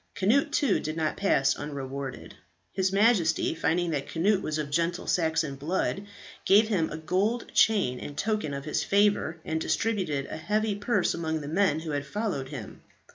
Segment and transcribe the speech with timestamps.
[0.15, 2.33] Cnut too did not pass unrewarded.
[2.73, 6.07] His Majesty, finding that Cnut was of gentle Saxon blood,
[6.43, 11.13] gave him a gold chain in token of his favour, and distributed a heavy purse
[11.13, 12.81] among the men who had followed him.